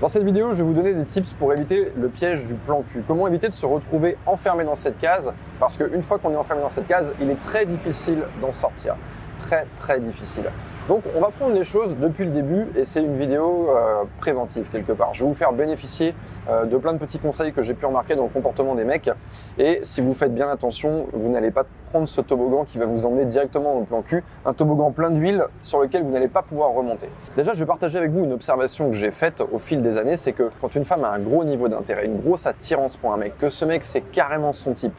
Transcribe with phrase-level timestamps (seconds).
[0.00, 2.82] Dans cette vidéo, je vais vous donner des tips pour éviter le piège du plan
[2.90, 3.04] cul.
[3.06, 5.30] Comment éviter de se retrouver enfermé dans cette case?
[5.58, 8.96] Parce qu'une fois qu'on est enfermé dans cette case, il est très difficile d'en sortir.
[9.38, 10.46] Très très difficile.
[10.88, 14.70] Donc on va prendre les choses depuis le début et c'est une vidéo euh, préventive
[14.70, 15.14] quelque part.
[15.14, 16.14] Je vais vous faire bénéficier
[16.48, 19.10] euh, de plein de petits conseils que j'ai pu remarquer dans le comportement des mecs.
[19.58, 23.06] Et si vous faites bien attention, vous n'allez pas prendre ce toboggan qui va vous
[23.06, 26.42] emmener directement dans le plan cul, un toboggan plein d'huile sur lequel vous n'allez pas
[26.42, 27.08] pouvoir remonter.
[27.36, 30.16] Déjà, je vais partager avec vous une observation que j'ai faite au fil des années,
[30.16, 33.16] c'est que quand une femme a un gros niveau d'intérêt, une grosse attirance pour un
[33.16, 34.96] mec, que ce mec c'est carrément son type,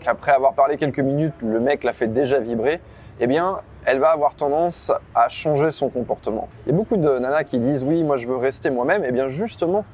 [0.00, 2.80] qu'après avoir parlé quelques minutes, le mec l'a fait déjà vibrer,
[3.22, 6.48] eh bien, elle va avoir tendance à changer son comportement.
[6.66, 9.04] Il y a beaucoup de nanas qui disent oui, moi je veux rester moi-même.
[9.06, 9.84] Eh bien, justement,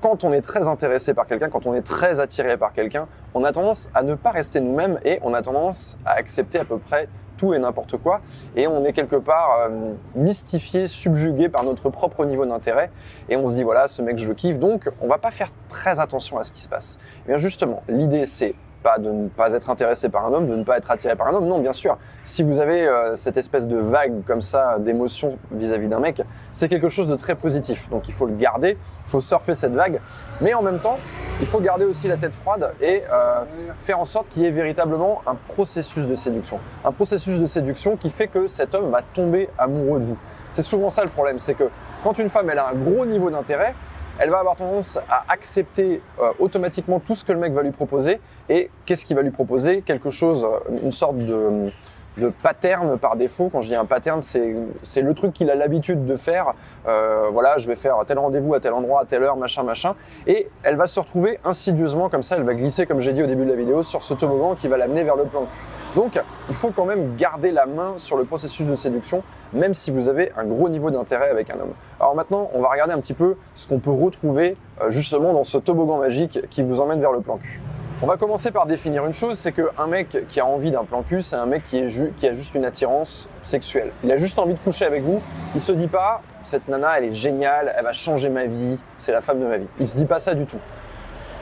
[0.00, 3.44] quand on est très intéressé par quelqu'un, quand on est très attiré par quelqu'un, on
[3.44, 6.78] a tendance à ne pas rester nous-mêmes et on a tendance à accepter à peu
[6.78, 7.06] près
[7.36, 8.22] tout et n'importe quoi.
[8.56, 12.90] Et on est quelque part euh, mystifié, subjugué par notre propre niveau d'intérêt.
[13.28, 14.58] Et on se dit, voilà, ce mec, je le kiffe.
[14.58, 16.98] Donc, on va pas faire très attention à ce qui se passe.
[17.26, 20.56] Et bien justement, l'idée, c'est pas de ne pas être intéressé par un homme, de
[20.56, 21.46] ne pas être attiré par un homme.
[21.46, 21.98] Non, bien sûr.
[22.24, 26.22] Si vous avez euh, cette espèce de vague comme ça d'émotion vis-à-vis d'un mec,
[26.52, 27.88] c'est quelque chose de très positif.
[27.90, 30.00] Donc il faut le garder, il faut surfer cette vague.
[30.40, 30.98] Mais en même temps,
[31.40, 33.44] il faut garder aussi la tête froide et euh,
[33.78, 36.58] faire en sorte qu'il y ait véritablement un processus de séduction.
[36.84, 40.18] Un processus de séduction qui fait que cet homme va tomber amoureux de vous.
[40.52, 41.70] C'est souvent ça le problème, c'est que
[42.02, 43.74] quand une femme elle a un gros niveau d'intérêt,
[44.18, 47.70] elle va avoir tendance à accepter euh, automatiquement tout ce que le mec va lui
[47.70, 48.20] proposer.
[48.48, 49.82] Et qu'est-ce qu'il va lui proposer?
[49.82, 51.70] Quelque chose, euh, une sorte de,
[52.18, 53.48] de pattern par défaut.
[53.50, 56.54] Quand je dis un pattern, c'est le truc qu'il a l'habitude de faire.
[56.86, 59.94] Euh, voilà, je vais faire tel rendez-vous à tel endroit, à telle heure, machin, machin.
[60.26, 63.26] Et elle va se retrouver insidieusement comme ça, elle va glisser, comme j'ai dit au
[63.26, 65.96] début de la vidéo, sur ce toboggan qui va l'amener vers le plan cul.
[65.96, 69.22] Donc, il faut quand même garder la main sur le processus de séduction,
[69.52, 71.72] même si vous avez un gros niveau d'intérêt avec un homme.
[71.98, 75.44] Alors maintenant, on va regarder un petit peu ce qu'on peut retrouver euh, justement dans
[75.44, 77.60] ce toboggan magique qui vous emmène vers le plan cul.
[78.02, 81.02] On va commencer par définir une chose, c'est qu'un mec qui a envie d'un plan
[81.02, 81.84] cul, c'est un mec qui,
[82.16, 83.92] qui a juste une attirance sexuelle.
[84.02, 85.20] Il a juste envie de coucher avec vous.
[85.54, 89.12] Il se dit pas, cette nana, elle est géniale, elle va changer ma vie, c'est
[89.12, 89.66] la femme de ma vie.
[89.78, 90.56] Il se dit pas ça du tout.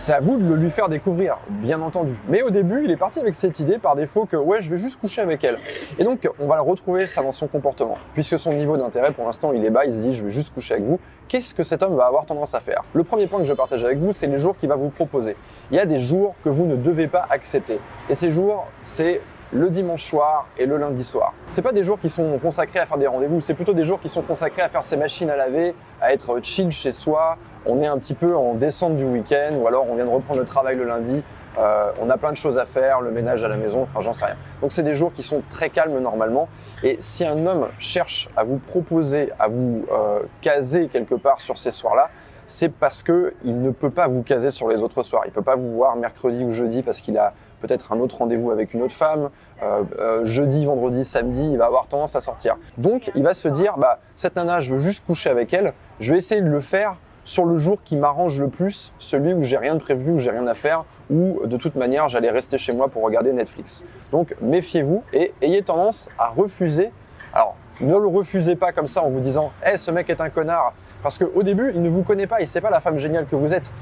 [0.01, 2.15] C'est à vous de le lui faire découvrir, bien entendu.
[2.29, 4.79] Mais au début, il est parti avec cette idée par défaut que ouais, je vais
[4.79, 5.59] juste coucher avec elle.
[5.99, 7.99] Et donc, on va le retrouver ça dans son comportement.
[8.15, 10.55] Puisque son niveau d'intérêt, pour l'instant, il est bas, il se dit je vais juste
[10.55, 11.01] coucher avec vous.
[11.27, 12.85] Qu'est-ce que cet homme va avoir tendance à faire?
[12.93, 15.35] Le premier point que je partage avec vous, c'est les jours qu'il va vous proposer.
[15.73, 17.81] Il y a des jours que vous ne devez pas accepter.
[18.09, 19.21] Et ces jours, c'est
[19.53, 21.33] le dimanche soir et le lundi soir.
[21.49, 24.01] C'est pas des jours qui sont consacrés à faire des rendez-vous, c'est plutôt des jours
[24.01, 27.37] qui sont consacrés à faire ses machines à laver, à être chill chez soi.
[27.67, 30.41] On est un petit peu en descente du week-end ou alors on vient de reprendre
[30.41, 31.23] le travail le lundi.
[31.59, 34.13] Euh, on a plein de choses à faire, le ménage à la maison, enfin j'en
[34.13, 34.37] sais rien.
[34.61, 36.49] Donc c'est des jours qui sont très calmes normalement.
[36.83, 41.59] Et si un homme cherche à vous proposer, à vous euh, caser quelque part sur
[41.59, 42.11] ces soirs-là,
[42.47, 45.25] c'est parce que il ne peut pas vous caser sur les autres soirs.
[45.27, 48.51] Il peut pas vous voir mercredi ou jeudi parce qu'il a peut-être un autre rendez-vous
[48.51, 49.31] avec une autre femme.
[49.63, 52.57] Euh, euh, jeudi, vendredi, samedi, il va avoir tendance à sortir.
[52.77, 55.73] Donc, il va se dire, bah cette nana, je veux juste coucher avec elle.
[56.01, 56.97] Je vais essayer de le faire
[57.29, 60.31] sur le jour qui m'arrange le plus, celui où j'ai rien de prévu, où j'ai
[60.31, 63.85] rien à faire, ou de toute manière j'allais rester chez moi pour regarder Netflix.
[64.13, 66.91] Donc méfiez-vous et ayez tendance à refuser.
[67.35, 70.31] Alors ne le refusez pas comme ça en vous disant Eh, ce mec est un
[70.31, 70.73] connard!»
[71.03, 73.37] Parce qu'au début, il ne vous connaît pas, il sait pas la femme géniale que
[73.37, 73.73] vous êtes.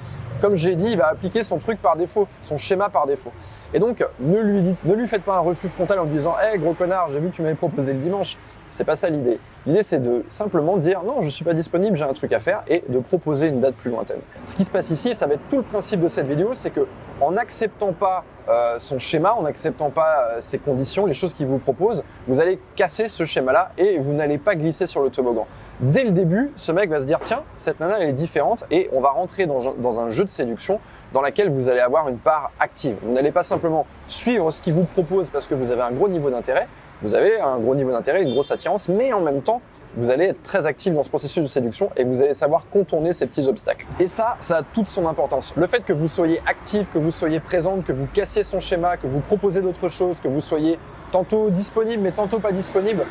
[0.40, 3.32] Comme j'ai dit, il va appliquer son truc par défaut, son schéma par défaut.
[3.72, 6.34] Et donc, ne lui, dites, ne lui faites pas un refus frontal en lui disant
[6.52, 8.36] Eh, gros connard, j'ai vu que tu m'avais proposé le dimanche!»
[8.70, 9.38] C'est pas ça l'idée.
[9.66, 12.62] L'idée, c'est de simplement dire non, je suis pas disponible, j'ai un truc à faire
[12.68, 14.20] et de proposer une date plus lointaine.
[14.44, 16.70] Ce qui se passe ici, ça va être tout le principe de cette vidéo, c'est
[16.70, 16.86] que
[17.20, 21.46] en n'acceptant pas euh, son schéma, en n'acceptant pas euh, ses conditions, les choses qu'il
[21.46, 25.46] vous propose, vous allez casser ce schéma-là et vous n'allez pas glisser sur le toboggan.
[25.80, 28.88] Dès le début, ce mec va se dire tiens, cette nana elle est différente et
[28.92, 30.80] on va rentrer dans, un jeu de séduction
[31.12, 32.96] dans laquelle vous allez avoir une part active.
[33.02, 36.08] Vous n'allez pas simplement suivre ce qu'il vous propose parce que vous avez un gros
[36.08, 36.66] niveau d'intérêt,
[37.02, 39.60] vous avez un gros niveau d'intérêt, une grosse attirance, mais en même temps,
[39.98, 43.12] vous allez être très actif dans ce processus de séduction et vous allez savoir contourner
[43.12, 43.84] ces petits obstacles.
[44.00, 45.52] Et ça, ça a toute son importance.
[45.56, 48.96] Le fait que vous soyez actif, que vous soyez présente, que vous cassiez son schéma,
[48.96, 50.78] que vous proposez d'autres choses, que vous soyez
[51.12, 53.04] tantôt disponible mais tantôt pas disponible,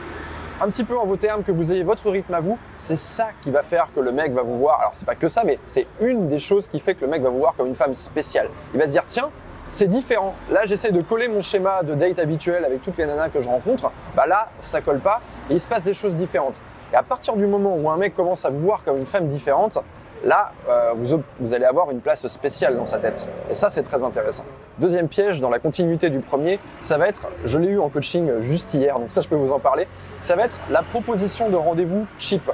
[0.61, 3.27] un petit peu en vos termes, que vous ayez votre rythme à vous, c'est ça
[3.41, 4.79] qui va faire que le mec va vous voir.
[4.79, 7.21] Alors c'est pas que ça, mais c'est une des choses qui fait que le mec
[7.21, 8.49] va vous voir comme une femme spéciale.
[8.73, 9.29] Il va se dire tiens,
[9.67, 10.35] c'est différent.
[10.51, 13.49] Là, j'essaie de coller mon schéma de date habituel avec toutes les nanas que je
[13.49, 13.91] rencontre.
[14.15, 16.61] Bah là, ça colle pas et il se passe des choses différentes.
[16.93, 19.27] Et à partir du moment où un mec commence à vous voir comme une femme
[19.27, 19.79] différente,
[20.23, 23.29] là, euh, vous, allez avoir une place spéciale dans sa tête.
[23.49, 24.45] Et ça, c'est très intéressant.
[24.79, 28.41] Deuxième piège, dans la continuité du premier, ça va être, je l'ai eu en coaching
[28.41, 29.87] juste hier, donc ça, je peux vous en parler,
[30.21, 32.51] ça va être la proposition de rendez-vous cheap.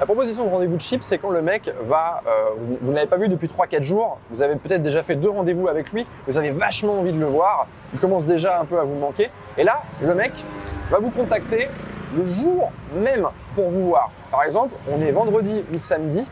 [0.00, 3.06] La proposition de rendez-vous cheap, c'est quand le mec va, euh, vous, vous ne l'avez
[3.06, 6.36] pas vu depuis 3-4 jours, vous avez peut-être déjà fait deux rendez-vous avec lui, vous
[6.36, 9.64] avez vachement envie de le voir, il commence déjà un peu à vous manquer, et
[9.64, 10.32] là, le mec
[10.90, 11.68] va vous contacter
[12.16, 14.10] le jour même pour vous voir.
[14.30, 16.24] Par exemple, on est vendredi ou samedi,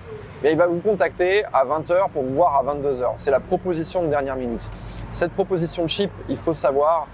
[0.42, 3.12] et il va vous contacter à 20h pour vous voir à 22h.
[3.16, 4.70] C'est la proposition de dernière minute.
[5.12, 7.06] Cette proposition cheap, il faut savoir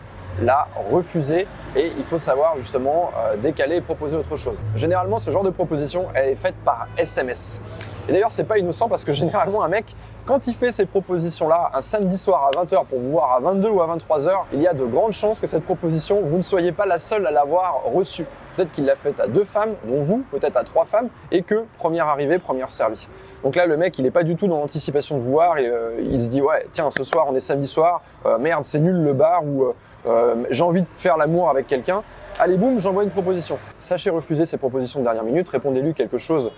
[0.43, 4.61] la refuser et il faut savoir justement euh, décaler et proposer autre chose.
[4.75, 7.61] Généralement, ce genre de proposition, elle est faite par SMS.
[8.08, 9.87] Et d'ailleurs, c'est pas innocent parce que généralement, un mec,
[10.26, 13.69] quand il fait ces propositions-là un samedi soir à 20h pour vous voir à 22
[13.70, 16.73] ou à 23h, il y a de grandes chances que cette proposition, vous ne soyez
[16.73, 18.26] pas la seule à l'avoir reçue.
[18.56, 21.66] Peut-être qu'il l'a faite à deux femmes, dont vous, peut-être à trois femmes, et que
[21.76, 23.06] première arrivée, première servie.
[23.44, 26.00] Donc là, le mec, il n'est pas du tout dans l'anticipation de voir, et, euh,
[26.00, 28.96] il se dit ouais, tiens, ce soir, on est samedi soir, euh, merde, c'est nul
[28.96, 29.74] le bar, ou
[30.06, 32.02] euh, j'ai envie de faire l'amour avec quelqu'un.
[32.38, 33.58] Allez, boum, j'envoie une proposition.
[33.78, 36.50] Sachez refuser ces propositions de dernière minute, répondez-lui quelque chose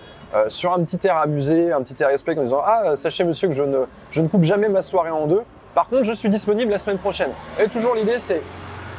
[0.49, 3.53] sur un petit air amusé, un petit air respect en disant ah, sachez monsieur que
[3.53, 5.41] je ne, je ne coupe jamais ma soirée en deux.
[5.73, 7.31] Par contre, je suis disponible la semaine prochaine.
[7.57, 8.41] Et toujours l'idée, c'est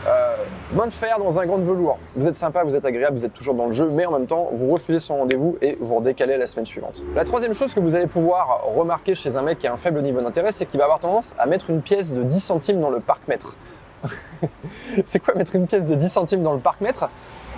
[0.06, 0.36] euh,
[0.86, 1.98] de fer dans un grand velours.
[2.16, 4.26] Vous êtes sympa, vous êtes agréable, vous êtes toujours dans le jeu, mais en même
[4.26, 7.02] temps, vous refusez son rendez-vous et vous redécalez la semaine suivante.
[7.14, 10.00] La troisième chose que vous allez pouvoir remarquer chez un mec qui a un faible
[10.02, 12.90] niveau d'intérêt, c'est qu'il va avoir tendance à mettre une pièce de 10 centimes dans
[12.90, 13.56] le parc-mètre.
[15.04, 17.10] c'est quoi mettre une pièce de 10 centimes dans le parc-mètre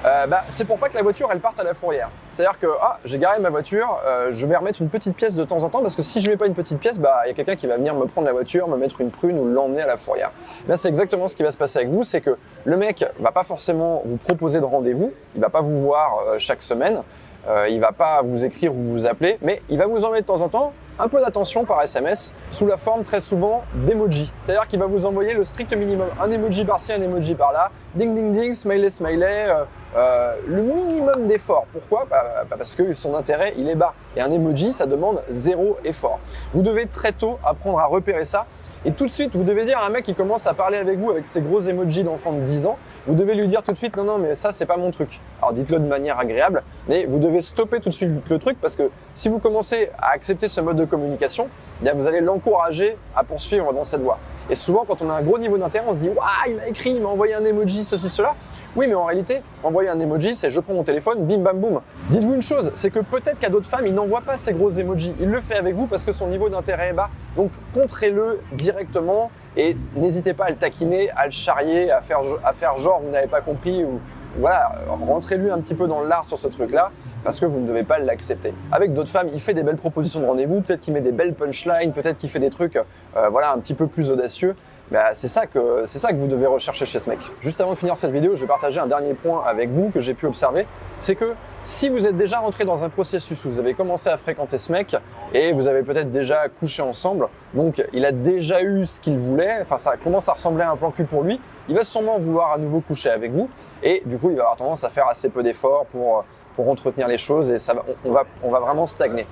[0.04, 2.10] euh, bah, c'est pour pas que la voiture elle parte à la fourrière.
[2.32, 5.44] C'est-à-dire que ah, j'ai garé ma voiture, euh, je vais remettre une petite pièce de
[5.44, 7.31] temps en temps parce que si je mets pas une petite pièce, bah il y
[7.31, 9.82] a quelqu'un qui va venir me prendre la voiture, me mettre une prune ou l'emmener
[9.82, 10.32] à la fourrière.
[10.66, 13.31] Là c'est exactement ce qui va se passer avec vous, c'est que le mec va
[13.31, 17.02] pas forcément vous proposer de rendez-vous, il va pas vous voir euh, chaque semaine,
[17.49, 20.26] euh, il va pas vous écrire ou vous appeler, mais il va vous envoyer de
[20.26, 24.32] temps en temps un peu d'attention par SMS sous la forme très souvent d'emoji.
[24.44, 28.14] C'est-à-dire qu'il va vous envoyer le strict minimum, un emoji par-ci, un emoji par-là, ding
[28.14, 29.64] ding ding, smiley smiley, euh,
[29.96, 31.66] euh, le minimum d'effort.
[31.72, 32.06] Pourquoi?
[32.08, 33.94] Bah, bah, Parce que son intérêt, il est bas.
[34.16, 36.18] Et un emoji, ça demande zéro effort.
[36.52, 38.46] Vous devez très tôt apprendre à repérer ça.
[38.84, 40.98] Et tout de suite, vous devez dire à un mec qui commence à parler avec
[40.98, 43.76] vous avec ses gros emojis d'enfant de 10 ans, vous devez lui dire tout de
[43.76, 45.20] suite non non mais ça c'est pas mon truc.
[45.40, 48.76] Alors dites-le de manière agréable, mais vous devez stopper tout de suite le truc parce
[48.76, 51.49] que si vous commencez à accepter ce mode de communication,
[51.81, 54.19] eh bien vous allez l'encourager à poursuivre dans cette voie.
[54.50, 56.68] Et souvent quand on a un gros niveau d'intérêt, on se dit waouh il m'a
[56.68, 58.34] écrit, il m'a envoyé un emoji ceci cela.
[58.74, 61.80] Oui mais en réalité envoyer un emoji c'est je prends mon téléphone, bim bam boum.
[62.10, 65.14] Dites-vous une chose, c'est que peut-être qu'à d'autres femmes il n'envoie pas ces gros emojis,
[65.20, 67.10] il le fait avec vous parce que son niveau d'intérêt est bas.
[67.36, 72.52] Donc contrez-le directement et n'hésitez pas à le taquiner, à le charrier, à faire, à
[72.52, 74.00] faire genre vous n'avez pas compris ou
[74.38, 76.90] voilà, rentrez-lui un petit peu dans l'art sur ce truc-là
[77.25, 78.55] parce que vous ne devez pas l'accepter.
[78.73, 81.34] Avec d'autres femmes, il fait des belles propositions de rendez-vous, peut-être qu'il met des belles
[81.34, 84.56] punchlines, peut-être qu'il fait des trucs euh, voilà un petit peu plus audacieux.
[84.90, 87.19] Bah, c'est ça que c'est ça que vous devez rechercher chez ce mec.
[87.40, 90.00] Juste avant de finir cette vidéo, je vais partager un dernier point avec vous que
[90.00, 90.67] j'ai pu observer,
[91.00, 94.17] c'est que si vous êtes déjà rentré dans un processus où vous avez commencé à
[94.17, 94.97] fréquenter ce mec
[95.32, 99.59] et vous avez peut-être déjà couché ensemble, donc il a déjà eu ce qu'il voulait,
[99.62, 102.53] enfin ça commence à ressembler à un plan cul pour lui, il va sûrement vouloir
[102.53, 103.49] à nouveau coucher avec vous
[103.82, 106.25] et du coup il va avoir tendance à faire assez peu d'efforts pour
[106.55, 109.26] pour entretenir les choses et ça va, on, va, on va vraiment stagner.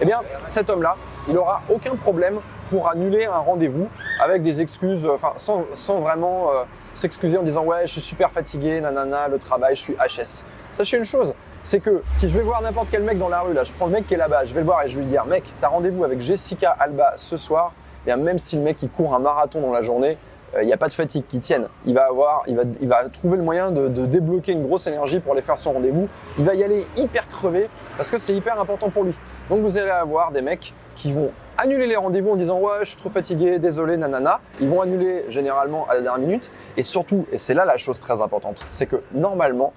[0.00, 0.96] Eh bien, cet homme-là,
[1.28, 3.88] il aura aucun problème pour annuler un rendez-vous
[4.20, 8.30] avec des excuses, enfin, sans, sans vraiment euh, s'excuser en disant ouais, je suis super
[8.30, 10.44] fatigué, nanana, le travail, je suis HS.
[10.72, 13.54] Sachez une chose, c'est que si je vais voir n'importe quel mec dans la rue,
[13.54, 15.02] là, je prends le mec qui est là-bas, je vais le voir et je vais
[15.02, 17.72] lui dire, mec, t'as rendez-vous avec Jessica Alba ce soir,
[18.04, 20.18] bien même si le mec il court un marathon dans la journée,
[20.52, 21.68] il euh, n'y a pas de fatigue qui tienne.
[21.84, 24.86] Il va avoir, il va, il va trouver le moyen de, de débloquer une grosse
[24.86, 26.08] énergie pour aller faire son rendez-vous.
[26.38, 29.14] Il va y aller hyper crevé parce que c'est hyper important pour lui.
[29.50, 32.90] Donc vous allez avoir des mecs qui vont annuler les rendez-vous en disant ouais je
[32.90, 34.40] suis trop fatigué, désolé, nanana.
[34.60, 37.98] Ils vont annuler généralement à la dernière minute et surtout, et c'est là la chose
[37.98, 39.72] très importante, c'est que normalement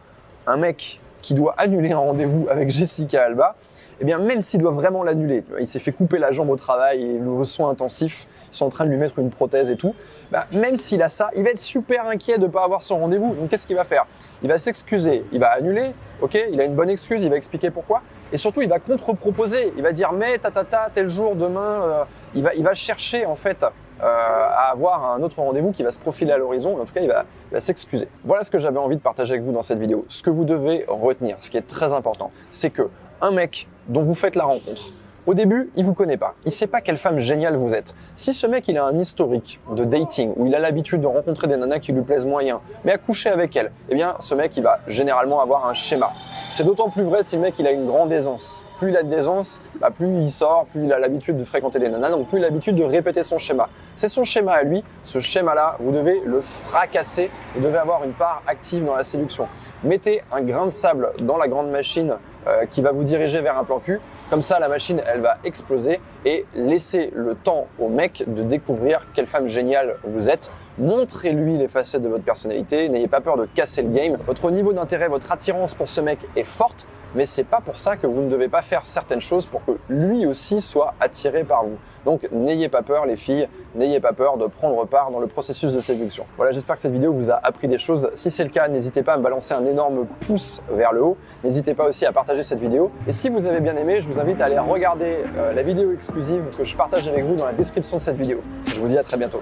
[0.45, 3.57] un mec qui doit annuler un rendez-vous avec Jessica Alba,
[3.99, 7.03] eh bien même s'il doit vraiment l'annuler, il s'est fait couper la jambe au travail
[7.03, 9.93] et le soin intensif, ils sont en train de lui mettre une prothèse et tout,
[10.31, 12.99] bah, même s'il a ça, il va être super inquiet de ne pas avoir son
[12.99, 13.35] rendez-vous.
[13.35, 14.05] Donc qu'est-ce qu'il va faire?
[14.41, 15.91] Il va s'excuser, il va annuler,
[16.21, 19.73] ok, il a une bonne excuse, il va expliquer pourquoi, et surtout il va contre-proposer,
[19.75, 22.03] il va dire mais ta ta ta tel jour demain, euh,
[22.35, 23.65] il va il va chercher en fait
[24.01, 26.79] à avoir un autre rendez-vous qui va se profiler à l'horizon.
[26.79, 28.07] En tout cas, il va, va s'excuser.
[28.23, 30.05] Voilà ce que j'avais envie de partager avec vous dans cette vidéo.
[30.07, 32.89] Ce que vous devez retenir, ce qui est très important, c'est que
[33.21, 34.91] un mec dont vous faites la rencontre,
[35.27, 36.35] au début, il vous connaît pas.
[36.45, 37.93] Il sait pas quelle femme géniale vous êtes.
[38.15, 41.47] Si ce mec, il a un historique de dating où il a l'habitude de rencontrer
[41.47, 44.55] des nanas qui lui plaisent moyen, mais à coucher avec elles, eh bien, ce mec,
[44.55, 46.13] il va généralement avoir un schéma.
[46.57, 48.63] C'est d'autant plus vrai si le mec, il a une grande aisance.
[48.79, 51.77] plus il a de l'aisance, bah, plus il sort, plus il a l'habitude de fréquenter
[51.77, 53.69] les nanas, donc plus l'habitude de répéter son schéma.
[53.95, 58.13] C'est son schéma à lui, ce schéma-là, vous devez le fracasser, vous devez avoir une
[58.13, 59.47] part active dans la séduction.
[59.83, 62.15] Mettez un grain de sable dans la grande machine
[62.47, 65.37] euh, qui va vous diriger vers un plan cul, comme ça, la machine, elle va
[65.45, 70.51] exploser et laissez le temps au mec de découvrir quelle femme géniale vous êtes.
[70.77, 72.89] Montrez-lui les facettes de votre personnalité.
[72.89, 74.17] N'ayez pas peur de casser le game.
[74.27, 76.87] Votre niveau d'intérêt, votre attirance pour ce mec est forte
[77.17, 79.71] mais c'est pas pour ça que vous ne devez pas faire certaines choses pour que
[79.89, 81.77] lui aussi soit attiré par vous.
[82.05, 85.73] Donc n'ayez pas peur les filles, n'ayez pas peur de prendre part dans le processus
[85.73, 86.27] de séduction.
[86.37, 88.11] Voilà, j'espère que cette vidéo vous a appris des choses.
[88.13, 91.17] Si c'est le cas, n'hésitez pas à me balancer un énorme pouce vers le haut.
[91.43, 92.91] N'hésitez pas aussi à partager cette vidéo.
[93.07, 95.91] Et si vous avez bien aimé, je vous invite à aller regarder euh, la vidéo
[95.91, 98.41] exclusive que je partage avec vous dans la description de cette vidéo.
[98.71, 99.41] Je vous dis à très bientôt.